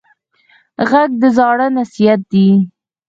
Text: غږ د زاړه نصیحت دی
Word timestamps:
غږ 0.89 1.09
د 1.21 1.23
زاړه 1.37 1.67
نصیحت 1.77 2.21
دی 2.31 2.47